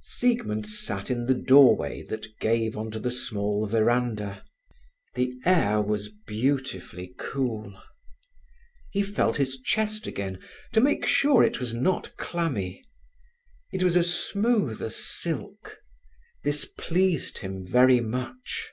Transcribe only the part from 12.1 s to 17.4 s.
clammy. It was smooth as silk. This pleased